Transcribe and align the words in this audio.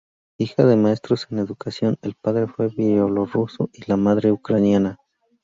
Hija 0.39 0.65
de 0.65 0.77
maestros 0.77 1.27
en 1.29 1.37
educación, 1.37 1.95
el 2.01 2.15
padre 2.15 2.47
fue 2.47 2.69
bielorruso 2.69 3.69
y 3.71 3.83
la 3.85 3.97
madre, 3.97 4.31
ucraniana. 4.31 4.97